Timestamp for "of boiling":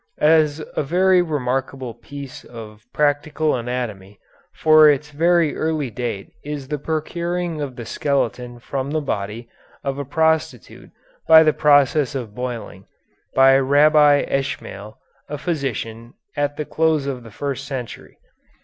12.15-12.87